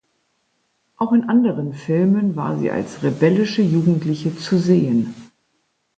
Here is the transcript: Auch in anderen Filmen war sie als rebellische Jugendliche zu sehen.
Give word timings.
Auch 0.97 1.11
in 1.13 1.25
anderen 1.29 1.73
Filmen 1.73 2.35
war 2.35 2.57
sie 2.57 2.71
als 2.71 3.03
rebellische 3.03 3.61
Jugendliche 3.61 4.35
zu 4.35 4.57
sehen. 4.57 5.13